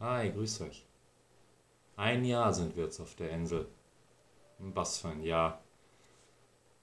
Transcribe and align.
Hi, 0.00 0.30
grüß 0.30 0.60
euch. 0.60 0.86
Ein 1.96 2.24
Jahr 2.24 2.54
sind 2.54 2.76
wir 2.76 2.84
jetzt 2.84 3.00
auf 3.00 3.16
der 3.16 3.32
Insel. 3.32 3.66
Was 4.58 4.98
für 4.98 5.08
ein 5.08 5.24
Jahr. 5.24 5.60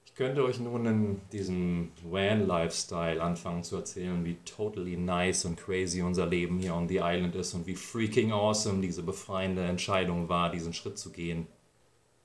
Ich 0.04 0.14
könnte 0.14 0.44
euch 0.44 0.60
nun 0.60 0.84
in 0.84 1.20
diesem 1.32 1.92
Van-Lifestyle 2.04 3.22
anfangen 3.22 3.64
zu 3.64 3.76
erzählen, 3.76 4.22
wie 4.26 4.36
totally 4.44 4.98
nice 4.98 5.46
und 5.46 5.56
crazy 5.56 6.02
unser 6.02 6.26
Leben 6.26 6.58
hier 6.58 6.74
on 6.74 6.88
the 6.88 6.98
island 6.98 7.34
ist 7.36 7.54
und 7.54 7.66
wie 7.66 7.74
freaking 7.74 8.32
awesome 8.32 8.82
diese 8.82 9.02
befreiende 9.02 9.64
Entscheidung 9.64 10.28
war, 10.28 10.50
diesen 10.50 10.74
Schritt 10.74 10.98
zu 10.98 11.10
gehen 11.10 11.46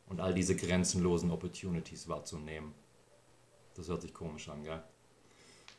und 0.07 0.19
all 0.19 0.33
diese 0.33 0.57
grenzenlosen 0.57 1.31
Opportunities 1.31 2.09
wahrzunehmen. 2.09 2.73
Das 3.75 3.87
hört 3.87 4.01
sich 4.01 4.13
komisch 4.13 4.49
an, 4.49 4.65
gell? 4.65 4.83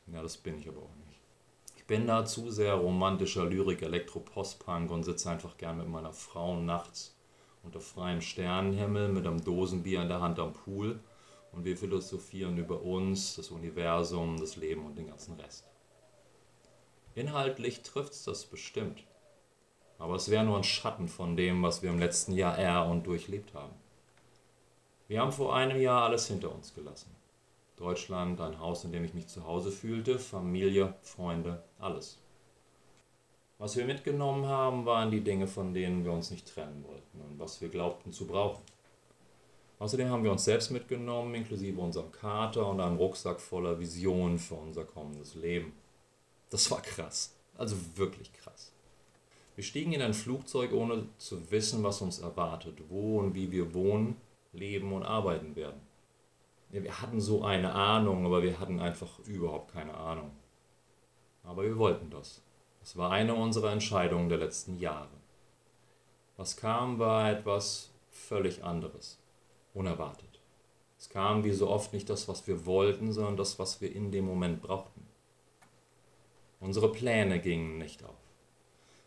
Ja, 0.07 0.23
das 0.23 0.39
bin 0.39 0.59
ich 0.59 0.67
aber 0.67 0.81
auch 0.81 0.97
nicht. 1.07 1.22
Ich 1.83 1.89
bin 1.89 2.07
da 2.07 2.25
zu 2.25 2.49
sehr 2.53 2.75
romantischer 2.75 3.45
Lyrik, 3.45 3.83
Elektro-Post-Punk 3.83 4.89
und 4.93 5.03
sitze 5.03 5.29
einfach 5.29 5.57
gern 5.57 5.79
mit 5.79 5.89
meiner 5.89 6.13
Frau 6.13 6.55
nachts 6.55 7.17
unter 7.65 7.81
freiem 7.81 8.21
Sternenhimmel 8.21 9.09
mit 9.09 9.27
einem 9.27 9.43
Dosenbier 9.43 10.03
in 10.03 10.09
der 10.09 10.21
Hand 10.21 10.39
am 10.39 10.53
Pool 10.53 11.01
und 11.51 11.65
wir 11.65 11.77
philosophieren 11.77 12.57
über 12.57 12.83
uns, 12.83 13.35
das 13.35 13.51
Universum, 13.51 14.39
das 14.39 14.55
Leben 14.55 14.87
und 14.87 14.97
den 14.97 15.09
ganzen 15.09 15.35
Rest. 15.41 15.65
Inhaltlich 17.17 17.83
trifft 17.83 18.13
es 18.13 18.23
das 18.23 18.47
bestimmt, 18.47 19.03
aber 19.99 20.15
es 20.15 20.31
wäre 20.31 20.45
nur 20.45 20.59
ein 20.59 20.65
Schatten 20.65 21.09
von 21.09 21.37
dem, 21.37 21.65
was 21.65 21.83
wir 21.83 21.91
im 21.91 21.99
letzten 21.99 22.33
Jahr 22.35 22.57
er 22.57 22.87
und 22.87 23.09
durchlebt 23.09 23.55
haben. 23.55 23.75
Wir 25.09 25.21
haben 25.21 25.33
vor 25.33 25.57
einem 25.57 25.81
Jahr 25.81 26.05
alles 26.05 26.29
hinter 26.29 26.55
uns 26.55 26.75
gelassen. 26.75 27.11
Deutschland, 27.83 28.41
ein 28.41 28.61
Haus, 28.61 28.85
in 28.85 28.93
dem 28.93 29.05
ich 29.05 29.13
mich 29.13 29.27
zu 29.27 29.45
Hause 29.45 29.73
fühlte, 29.73 30.21
Familie, 30.21 30.95
Freunde, 31.03 31.65
alles. 31.81 32.19
Was 33.59 33.77
wir 33.77 33.85
mitgenommen 33.85 34.47
haben, 34.47 34.87
waren 34.87 35.11
die 35.11 35.21
Dinge, 35.21 35.49
von 35.49 35.75
denen 35.75 36.05
wir 36.05 36.13
uns 36.13 36.31
nicht 36.31 36.47
trennen 36.47 36.85
wollten 36.87 37.21
und 37.21 37.39
was 37.39 37.61
wir 37.61 37.69
glaubten 37.69 38.13
zu 38.13 38.27
brauchen. 38.27 38.63
Außerdem 39.81 40.09
haben 40.11 40.23
wir 40.23 40.31
uns 40.31 40.45
selbst 40.45 40.71
mitgenommen, 40.71 41.35
inklusive 41.35 41.81
unserem 41.81 42.13
Kater 42.13 42.69
und 42.69 42.81
einem 42.81 42.99
Rucksack 42.99 43.41
voller 43.41 43.81
Visionen 43.81 44.39
für 44.39 44.55
unser 44.55 44.85
kommendes 44.85 45.35
Leben. 45.35 45.73
Das 46.51 46.71
war 46.71 46.83
krass, 46.83 47.35
also 47.57 47.75
wirklich 47.97 48.33
krass. 48.33 48.73
Wir 49.57 49.65
stiegen 49.65 49.93
in 49.93 50.03
ein 50.03 50.15
Flugzeug, 50.15 50.73
ohne 50.73 51.09
zu 51.19 51.51
wissen, 51.51 51.83
was 51.83 52.01
uns 52.01 52.21
erwartet, 52.21 52.79
wo 52.89 53.19
und 53.19 53.35
wie 53.35 53.51
wir 53.51 53.75
wohnen, 53.75 54.17
leben 54.53 54.93
und 54.93 55.03
arbeiten 55.03 55.57
werden. 55.57 55.81
Wir 56.81 57.03
hatten 57.03 57.21
so 57.21 57.45
eine 57.45 57.75
Ahnung, 57.75 58.25
aber 58.25 58.43
wir 58.43 58.59
hatten 58.59 58.81
einfach 58.81 59.19
überhaupt 59.27 59.73
keine 59.73 59.95
Ahnung. 59.95 60.31
Aber 61.43 61.65
wir 61.65 61.77
wollten 61.77 62.09
das. 62.09 62.43
Es 62.83 62.97
war 62.97 63.11
eine 63.11 63.35
unserer 63.35 63.73
Entscheidungen 63.73 64.31
der 64.31 64.39
letzten 64.39 64.79
Jahre. 64.79 65.11
Was 66.39 66.57
kam, 66.57 66.99
war 66.99 67.31
etwas 67.31 67.91
völlig 68.11 68.65
anderes 68.65 69.19
unerwartet. 69.75 70.41
Es 70.99 71.09
kam 71.09 71.45
wie 71.45 71.53
so 71.53 71.69
oft 71.69 71.93
nicht 71.93 72.09
das, 72.09 72.29
was 72.29 72.47
wir 72.47 72.65
wollten, 72.65 73.13
sondern 73.13 73.37
das, 73.37 73.59
was 73.59 73.81
wir 73.81 73.95
in 73.95 74.11
dem 74.11 74.25
Moment 74.25 74.63
brauchten. 74.63 75.07
Unsere 76.61 76.91
Pläne 76.93 77.41
gingen 77.41 77.79
nicht 77.79 78.05
auf. 78.05 78.17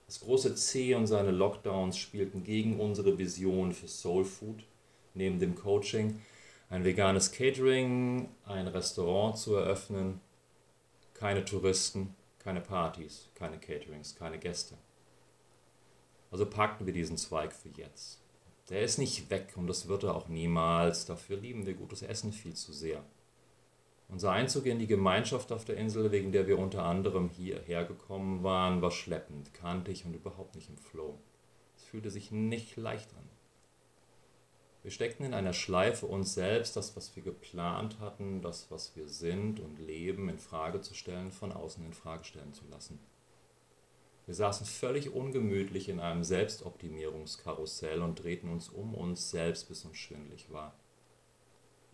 Das 0.05 0.19
große 0.19 0.55
C 0.55 0.93
und 0.93 1.07
seine 1.07 1.31
Lockdowns 1.31 1.97
spielten 1.97 2.43
gegen 2.43 2.79
unsere 2.79 3.17
Vision 3.17 3.73
für 3.73 3.87
Soul 3.87 4.23
Food, 4.23 4.65
neben 5.13 5.39
dem 5.39 5.55
Coaching, 5.55 6.21
ein 6.69 6.83
veganes 6.83 7.31
Catering, 7.31 8.29
ein 8.45 8.67
Restaurant 8.67 9.37
zu 9.37 9.55
eröffnen, 9.55 10.21
keine 11.13 11.45
Touristen, 11.45 12.15
keine 12.39 12.61
Partys, 12.61 13.29
keine 13.35 13.59
Caterings, 13.59 14.15
keine 14.15 14.39
Gäste. 14.39 14.75
Also 16.31 16.45
packten 16.45 16.85
wir 16.85 16.93
diesen 16.93 17.17
Zweig 17.17 17.53
für 17.53 17.69
jetzt. 17.69 18.21
Der 18.69 18.81
ist 18.81 18.97
nicht 18.97 19.29
weg 19.29 19.53
und 19.55 19.67
das 19.67 19.87
wird 19.87 20.03
er 20.03 20.15
auch 20.15 20.27
niemals. 20.27 21.05
Dafür 21.05 21.37
lieben 21.37 21.65
wir 21.65 21.75
gutes 21.75 22.01
Essen 22.01 22.33
viel 22.33 22.55
zu 22.55 22.73
sehr. 22.73 23.03
Unser 24.07 24.31
Einzug 24.31 24.65
in 24.65 24.79
die 24.79 24.87
Gemeinschaft 24.87 25.51
auf 25.51 25.65
der 25.65 25.77
Insel, 25.77 26.11
wegen 26.11 26.31
der 26.31 26.47
wir 26.47 26.59
unter 26.59 26.83
anderem 26.83 27.29
hierher 27.29 27.85
gekommen 27.85 28.43
waren, 28.43 28.81
war 28.81 28.91
schleppend, 28.91 29.53
kantig 29.53 30.05
und 30.05 30.13
überhaupt 30.13 30.55
nicht 30.55 30.69
im 30.69 30.77
Flow. 30.77 31.17
Es 31.75 31.83
fühlte 31.83 32.11
sich 32.11 32.31
nicht 32.31 32.75
leicht 32.75 33.11
an. 33.13 33.29
Wir 34.85 34.91
steckten 34.91 35.25
in 35.25 35.33
einer 35.33 35.53
Schleife, 35.53 36.05
uns 36.05 36.35
selbst, 36.35 36.75
das, 36.75 36.95
was 36.95 37.15
wir 37.15 37.23
geplant 37.23 37.99
hatten, 37.99 38.43
das, 38.43 38.69
was 38.69 38.95
wir 38.95 39.07
sind 39.07 39.59
und 39.59 39.79
leben, 39.79 40.29
in 40.29 40.37
Frage 40.37 40.79
zu 40.79 40.93
stellen, 40.93 41.31
von 41.31 41.51
außen 41.51 41.83
in 41.83 41.91
Frage 41.91 42.23
stellen 42.23 42.53
zu 42.53 42.65
lassen. 42.69 42.99
Wir 44.27 44.35
saßen 44.35 44.67
völlig 44.67 45.11
ungemütlich 45.11 45.89
in 45.89 45.99
einem 45.99 46.23
Selbstoptimierungskarussell 46.23 47.99
und 48.03 48.23
drehten 48.23 48.47
uns 48.47 48.69
um 48.69 48.93
uns 48.93 49.31
selbst, 49.31 49.69
bis 49.69 49.85
uns 49.85 49.97
schwindlig 49.97 50.51
war. 50.51 50.75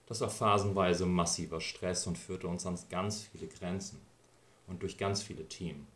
Das 0.05 0.19
war 0.19 0.29
phasenweise 0.29 1.05
massiver 1.05 1.61
Stress 1.61 2.07
und 2.07 2.17
führte 2.17 2.49
uns 2.49 2.65
an 2.65 2.77
ganz 2.89 3.21
viele 3.21 3.47
Grenzen 3.47 4.01
und 4.67 4.81
durch 4.81 4.97
ganz 4.97 5.23
viele 5.23 5.47
Teams. 5.47 5.87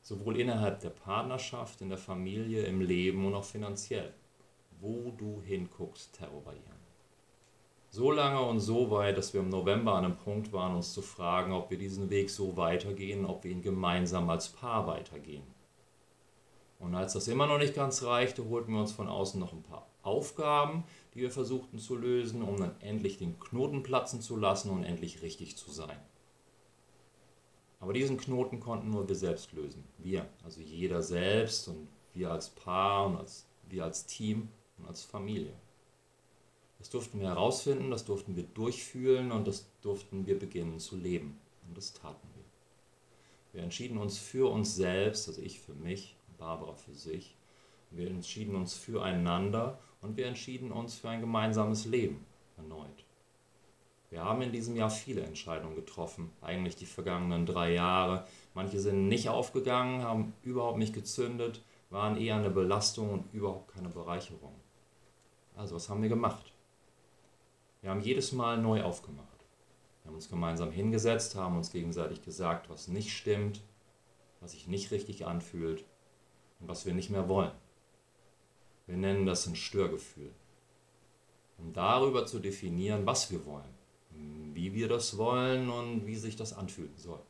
Sowohl 0.00 0.40
innerhalb 0.40 0.80
der 0.80 0.88
Partnerschaft, 0.88 1.82
in 1.82 1.90
der 1.90 1.98
Familie, 1.98 2.64
im 2.64 2.80
Leben 2.80 3.26
und 3.26 3.34
auch 3.34 3.44
finanziell. 3.44 4.14
Wo 4.80 5.12
du 5.16 5.40
hinguckst, 5.42 6.14
terrorieren 6.14 6.84
so 7.94 8.10
lange 8.10 8.40
und 8.40 8.58
so 8.58 8.90
weit, 8.90 9.16
dass 9.16 9.34
wir 9.34 9.40
im 9.40 9.50
November 9.50 9.94
an 9.94 10.04
einem 10.04 10.16
Punkt 10.16 10.52
waren, 10.52 10.74
uns 10.74 10.92
zu 10.92 11.00
fragen, 11.00 11.52
ob 11.52 11.70
wir 11.70 11.78
diesen 11.78 12.10
Weg 12.10 12.28
so 12.28 12.56
weitergehen, 12.56 13.24
ob 13.24 13.44
wir 13.44 13.52
ihn 13.52 13.62
gemeinsam 13.62 14.28
als 14.30 14.48
Paar 14.48 14.88
weitergehen. 14.88 15.44
Und 16.80 16.96
als 16.96 17.12
das 17.12 17.28
immer 17.28 17.46
noch 17.46 17.58
nicht 17.58 17.76
ganz 17.76 18.02
reichte, 18.02 18.48
holten 18.48 18.72
wir 18.72 18.80
uns 18.80 18.90
von 18.90 19.06
außen 19.06 19.38
noch 19.38 19.52
ein 19.52 19.62
paar 19.62 19.86
Aufgaben, 20.02 20.82
die 21.14 21.20
wir 21.20 21.30
versuchten 21.30 21.78
zu 21.78 21.94
lösen, 21.94 22.42
um 22.42 22.56
dann 22.56 22.74
endlich 22.80 23.18
den 23.18 23.38
Knoten 23.38 23.84
platzen 23.84 24.20
zu 24.20 24.36
lassen 24.36 24.70
und 24.70 24.82
endlich 24.82 25.22
richtig 25.22 25.56
zu 25.56 25.70
sein. 25.70 25.96
Aber 27.78 27.92
diesen 27.92 28.16
Knoten 28.16 28.58
konnten 28.58 28.90
nur 28.90 29.06
wir 29.06 29.14
selbst 29.14 29.52
lösen. 29.52 29.84
Wir, 29.98 30.26
also 30.42 30.60
jeder 30.60 31.00
selbst 31.00 31.68
und 31.68 31.86
wir 32.12 32.32
als 32.32 32.50
Paar 32.50 33.06
und 33.06 33.18
als, 33.18 33.46
wir 33.68 33.84
als 33.84 34.06
Team 34.06 34.48
und 34.78 34.86
als 34.86 35.02
Familie. 35.02 35.52
Das 36.78 36.90
durften 36.90 37.20
wir 37.20 37.28
herausfinden, 37.28 37.90
das 37.90 38.04
durften 38.04 38.36
wir 38.36 38.42
durchfühlen 38.42 39.32
und 39.32 39.46
das 39.46 39.66
durften 39.80 40.26
wir 40.26 40.38
beginnen 40.38 40.78
zu 40.78 40.96
leben. 40.96 41.38
Und 41.66 41.76
das 41.76 41.94
taten 41.94 42.28
wir. 42.34 42.44
Wir 43.52 43.62
entschieden 43.62 43.98
uns 43.98 44.18
für 44.18 44.50
uns 44.50 44.74
selbst, 44.74 45.28
also 45.28 45.40
ich 45.40 45.60
für 45.60 45.74
mich, 45.74 46.16
Barbara 46.38 46.74
für 46.74 46.94
sich. 46.94 47.36
Wir 47.90 48.08
entschieden 48.08 48.56
uns 48.56 48.74
füreinander 48.74 49.78
und 50.02 50.16
wir 50.16 50.26
entschieden 50.26 50.72
uns 50.72 50.96
für 50.96 51.08
ein 51.08 51.20
gemeinsames 51.20 51.86
Leben 51.86 52.26
erneut. 52.56 53.04
Wir 54.10 54.22
haben 54.22 54.42
in 54.42 54.52
diesem 54.52 54.76
Jahr 54.76 54.90
viele 54.90 55.22
Entscheidungen 55.22 55.74
getroffen, 55.74 56.30
eigentlich 56.40 56.76
die 56.76 56.86
vergangenen 56.86 57.46
drei 57.46 57.72
Jahre. 57.72 58.26
Manche 58.54 58.78
sind 58.78 59.08
nicht 59.08 59.28
aufgegangen, 59.28 60.02
haben 60.02 60.34
überhaupt 60.42 60.78
nicht 60.78 60.92
gezündet, 60.92 61.62
waren 61.90 62.16
eher 62.16 62.36
eine 62.36 62.50
Belastung 62.50 63.10
und 63.10 63.32
überhaupt 63.32 63.72
keine 63.74 63.88
Bereicherung. 63.88 64.54
Also 65.54 65.76
was 65.76 65.88
haben 65.88 66.02
wir 66.02 66.08
gemacht? 66.08 66.52
Wir 67.80 67.90
haben 67.90 68.00
jedes 68.00 68.32
Mal 68.32 68.58
neu 68.58 68.82
aufgemacht. 68.82 69.28
Wir 70.02 70.08
haben 70.08 70.16
uns 70.16 70.28
gemeinsam 70.28 70.70
hingesetzt, 70.70 71.34
haben 71.34 71.56
uns 71.56 71.70
gegenseitig 71.70 72.22
gesagt, 72.22 72.68
was 72.68 72.88
nicht 72.88 73.16
stimmt, 73.16 73.62
was 74.40 74.52
sich 74.52 74.68
nicht 74.68 74.90
richtig 74.90 75.26
anfühlt 75.26 75.84
und 76.60 76.68
was 76.68 76.86
wir 76.86 76.94
nicht 76.94 77.10
mehr 77.10 77.28
wollen. 77.28 77.52
Wir 78.86 78.96
nennen 78.96 79.26
das 79.26 79.46
ein 79.46 79.56
Störgefühl. 79.56 80.30
Um 81.56 81.72
darüber 81.72 82.26
zu 82.26 82.40
definieren, 82.40 83.06
was 83.06 83.30
wir 83.30 83.46
wollen, 83.46 83.74
wie 84.54 84.74
wir 84.74 84.88
das 84.88 85.16
wollen 85.16 85.70
und 85.70 86.06
wie 86.06 86.16
sich 86.16 86.36
das 86.36 86.52
anfühlen 86.52 86.96
soll. 86.96 87.20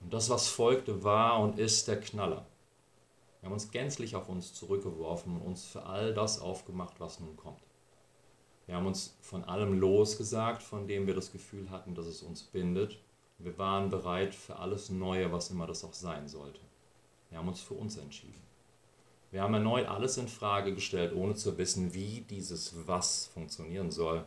Und 0.00 0.12
das, 0.12 0.30
was 0.30 0.48
folgte, 0.48 1.04
war 1.04 1.40
und 1.40 1.58
ist 1.58 1.88
der 1.88 2.00
Knaller. 2.00 2.46
Wir 3.40 3.46
haben 3.46 3.54
uns 3.54 3.70
gänzlich 3.70 4.16
auf 4.16 4.28
uns 4.28 4.54
zurückgeworfen 4.54 5.36
und 5.36 5.42
uns 5.42 5.64
für 5.64 5.84
all 5.84 6.14
das 6.14 6.40
aufgemacht, 6.40 7.00
was 7.00 7.20
nun 7.20 7.36
kommt. 7.36 7.62
Wir 8.66 8.74
haben 8.74 8.86
uns 8.86 9.16
von 9.20 9.44
allem 9.44 9.78
losgesagt, 9.78 10.62
von 10.62 10.88
dem 10.88 11.06
wir 11.06 11.14
das 11.14 11.30
Gefühl 11.30 11.70
hatten, 11.70 11.94
dass 11.94 12.06
es 12.06 12.22
uns 12.22 12.42
bindet. 12.42 12.98
Wir 13.38 13.56
waren 13.58 13.90
bereit 13.90 14.34
für 14.34 14.56
alles 14.56 14.90
Neue, 14.90 15.30
was 15.30 15.50
immer 15.50 15.66
das 15.66 15.84
auch 15.84 15.92
sein 15.92 16.26
sollte. 16.26 16.60
Wir 17.30 17.38
haben 17.38 17.48
uns 17.48 17.60
für 17.60 17.74
uns 17.74 17.96
entschieden. 17.96 18.42
Wir 19.30 19.42
haben 19.42 19.54
erneut 19.54 19.86
alles 19.86 20.16
in 20.16 20.28
Frage 20.28 20.74
gestellt, 20.74 21.14
ohne 21.14 21.34
zu 21.34 21.58
wissen, 21.58 21.92
wie 21.94 22.22
dieses 22.22 22.86
Was 22.86 23.26
funktionieren 23.26 23.90
soll. 23.90 24.26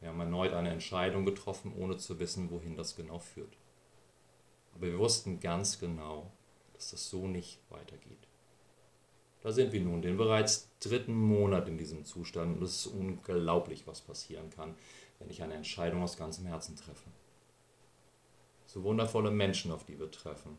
Wir 0.00 0.08
haben 0.08 0.20
erneut 0.20 0.52
eine 0.52 0.70
Entscheidung 0.70 1.24
getroffen, 1.24 1.72
ohne 1.76 1.96
zu 1.96 2.18
wissen, 2.18 2.50
wohin 2.50 2.76
das 2.76 2.96
genau 2.96 3.18
führt. 3.18 3.56
Aber 4.74 4.86
wir 4.86 4.98
wussten 4.98 5.40
ganz 5.40 5.78
genau, 5.78 6.30
dass 6.74 6.90
das 6.90 7.08
so 7.08 7.26
nicht 7.26 7.60
weitergeht. 7.70 8.29
Da 9.42 9.52
sind 9.52 9.72
wir 9.72 9.80
nun, 9.80 10.02
den 10.02 10.16
bereits 10.16 10.70
dritten 10.80 11.14
Monat 11.14 11.66
in 11.68 11.78
diesem 11.78 12.04
Zustand. 12.04 12.56
Und 12.56 12.62
es 12.62 12.86
ist 12.86 12.86
unglaublich, 12.88 13.86
was 13.86 14.00
passieren 14.00 14.50
kann, 14.50 14.74
wenn 15.18 15.30
ich 15.30 15.42
eine 15.42 15.54
Entscheidung 15.54 16.02
aus 16.02 16.16
ganzem 16.16 16.46
Herzen 16.46 16.76
treffe. 16.76 17.10
So 18.66 18.82
wundervolle 18.82 19.30
Menschen, 19.30 19.72
auf 19.72 19.84
die 19.84 19.98
wir 19.98 20.10
treffen. 20.10 20.58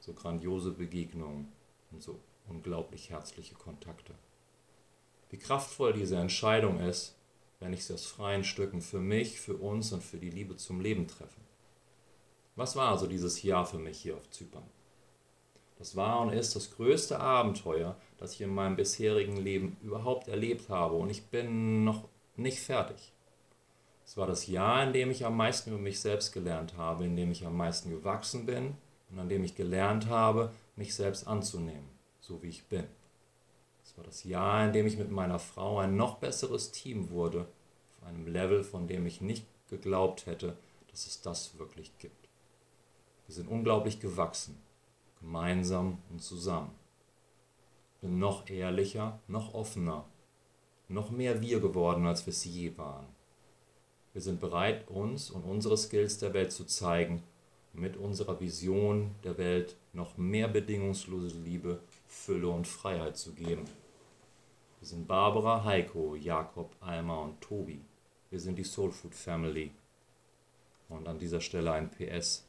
So 0.00 0.12
grandiose 0.14 0.72
Begegnungen. 0.72 1.52
und 1.90 2.02
so 2.02 2.20
unglaublich 2.46 3.10
herzliche 3.10 3.54
Kontakte. 3.54 4.14
Wie 5.30 5.38
kraftvoll 5.38 5.92
diese 5.92 6.16
Entscheidung 6.16 6.80
ist, 6.80 7.16
wenn 7.60 7.72
ich 7.72 7.84
sie 7.84 7.94
aus 7.94 8.06
freien 8.06 8.44
Stücken 8.44 8.80
für 8.80 9.00
mich, 9.00 9.40
für 9.40 9.56
uns 9.56 9.92
und 9.92 10.02
für 10.02 10.18
die 10.18 10.30
Liebe 10.30 10.56
zum 10.56 10.80
Leben 10.80 11.08
treffe. 11.08 11.40
Was 12.56 12.76
war 12.76 12.90
also 12.90 13.06
dieses 13.06 13.42
Jahr 13.42 13.66
für 13.66 13.78
mich 13.78 14.00
hier 14.00 14.16
auf 14.16 14.30
Zypern? 14.30 14.68
Das 15.78 15.94
war 15.94 16.20
und 16.20 16.32
ist 16.32 16.56
das 16.56 16.72
größte 16.72 17.20
Abenteuer, 17.20 17.96
das 18.18 18.34
ich 18.34 18.40
in 18.40 18.52
meinem 18.52 18.74
bisherigen 18.74 19.36
Leben 19.36 19.76
überhaupt 19.80 20.26
erlebt 20.26 20.68
habe 20.68 20.96
und 20.96 21.08
ich 21.08 21.26
bin 21.26 21.84
noch 21.84 22.08
nicht 22.36 22.58
fertig. 22.58 23.12
Es 24.04 24.16
war 24.16 24.26
das 24.26 24.48
Jahr, 24.48 24.84
in 24.84 24.92
dem 24.92 25.10
ich 25.10 25.24
am 25.24 25.36
meisten 25.36 25.70
über 25.70 25.78
mich 25.78 26.00
selbst 26.00 26.32
gelernt 26.32 26.76
habe, 26.76 27.04
in 27.04 27.14
dem 27.14 27.30
ich 27.30 27.46
am 27.46 27.56
meisten 27.56 27.90
gewachsen 27.90 28.44
bin 28.44 28.74
und 29.10 29.18
an 29.20 29.28
dem 29.28 29.44
ich 29.44 29.54
gelernt 29.54 30.08
habe, 30.08 30.50
mich 30.74 30.94
selbst 30.94 31.28
anzunehmen, 31.28 31.88
so 32.18 32.42
wie 32.42 32.48
ich 32.48 32.64
bin. 32.64 32.84
Es 33.84 33.96
war 33.96 34.04
das 34.04 34.24
Jahr, 34.24 34.66
in 34.66 34.72
dem 34.72 34.86
ich 34.86 34.98
mit 34.98 35.10
meiner 35.10 35.38
Frau 35.38 35.78
ein 35.78 35.96
noch 35.96 36.16
besseres 36.16 36.72
Team 36.72 37.10
wurde, 37.10 37.46
auf 38.00 38.08
einem 38.08 38.26
Level, 38.26 38.64
von 38.64 38.88
dem 38.88 39.06
ich 39.06 39.20
nicht 39.20 39.46
geglaubt 39.68 40.26
hätte, 40.26 40.56
dass 40.90 41.06
es 41.06 41.20
das 41.20 41.56
wirklich 41.58 41.96
gibt. 41.98 42.28
Wir 43.26 43.34
sind 43.34 43.48
unglaublich 43.48 44.00
gewachsen, 44.00 44.60
gemeinsam 45.20 45.98
und 46.10 46.22
zusammen. 46.22 46.70
Bin 48.00 48.18
noch 48.18 48.48
ehrlicher, 48.48 49.18
noch 49.26 49.54
offener, 49.54 50.04
noch 50.88 51.10
mehr 51.10 51.40
wir 51.42 51.60
geworden, 51.60 52.06
als 52.06 52.26
wir 52.26 52.32
es 52.32 52.44
je 52.44 52.76
waren. 52.78 53.06
Wir 54.12 54.22
sind 54.22 54.40
bereit, 54.40 54.88
uns 54.88 55.30
und 55.30 55.42
unsere 55.42 55.76
Skills 55.76 56.18
der 56.18 56.32
Welt 56.34 56.52
zu 56.52 56.64
zeigen 56.64 57.22
und 57.72 57.80
mit 57.80 57.96
unserer 57.96 58.40
Vision 58.40 59.14
der 59.24 59.38
Welt 59.38 59.76
noch 59.92 60.16
mehr 60.16 60.48
bedingungslose 60.48 61.36
Liebe, 61.38 61.80
Fülle 62.06 62.48
und 62.48 62.66
Freiheit 62.66 63.16
zu 63.16 63.32
geben. 63.32 63.64
Wir 64.80 64.88
sind 64.88 65.06
Barbara, 65.08 65.64
Heiko, 65.64 66.14
Jakob, 66.14 66.74
Alma 66.80 67.22
und 67.22 67.40
Tobi. 67.40 67.80
Wir 68.30 68.40
sind 68.40 68.56
die 68.56 68.64
Soul 68.64 68.92
Food 68.92 69.14
Family. 69.14 69.70
Und 70.88 71.08
an 71.08 71.18
dieser 71.18 71.40
Stelle 71.40 71.72
ein 71.72 71.90
PS. 71.90 72.46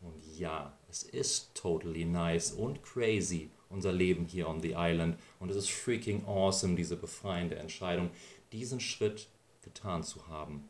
Und 0.00 0.38
ja, 0.38 0.72
es 0.96 1.02
ist 1.02 1.54
totally 1.54 2.06
nice 2.06 2.52
und 2.52 2.82
crazy, 2.82 3.50
unser 3.68 3.92
Leben 3.92 4.24
hier 4.24 4.48
on 4.48 4.62
the 4.62 4.72
island. 4.76 5.18
Und 5.38 5.50
es 5.50 5.56
ist 5.56 5.70
freaking 5.70 6.24
awesome, 6.24 6.74
diese 6.74 6.96
befreiende 6.96 7.56
Entscheidung, 7.56 8.08
diesen 8.50 8.80
Schritt 8.80 9.28
getan 9.60 10.02
zu 10.02 10.26
haben 10.28 10.66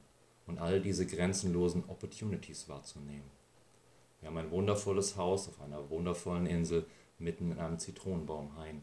und 0.48 0.58
all 0.58 0.80
diese 0.80 1.06
grenzenlosen 1.06 1.84
Opportunities 1.86 2.68
wahrzunehmen. 2.68 3.30
Wir 4.20 4.28
haben 4.28 4.38
ein 4.38 4.50
wundervolles 4.50 5.16
Haus 5.16 5.48
auf 5.48 5.60
einer 5.60 5.90
wundervollen 5.90 6.46
Insel 6.46 6.86
mitten 7.20 7.52
in 7.52 7.60
einem 7.60 7.78
Zitronenbaumhain, 7.78 8.82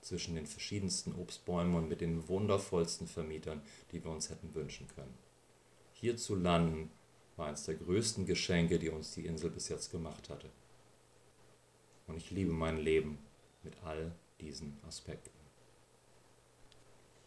zwischen 0.00 0.34
den 0.34 0.46
verschiedensten 0.46 1.14
Obstbäumen 1.14 1.76
und 1.76 1.88
mit 1.88 2.00
den 2.00 2.28
wundervollsten 2.28 3.06
Vermietern, 3.06 3.62
die 3.92 4.02
wir 4.02 4.10
uns 4.10 4.28
hätten 4.28 4.54
wünschen 4.54 4.88
können. 4.88 5.14
Hier 5.92 6.16
zu 6.16 6.34
landen 6.34 6.90
war 7.36 7.46
eines 7.46 7.64
der 7.64 7.76
größten 7.76 8.26
Geschenke, 8.26 8.78
die 8.80 8.90
uns 8.90 9.12
die 9.12 9.24
Insel 9.24 9.50
bis 9.50 9.68
jetzt 9.68 9.90
gemacht 9.92 10.28
hatte. 10.28 10.50
Und 12.06 12.16
ich 12.16 12.30
liebe 12.30 12.52
mein 12.52 12.78
Leben 12.78 13.18
mit 13.62 13.74
all 13.82 14.12
diesen 14.40 14.78
Aspekten. 14.86 15.43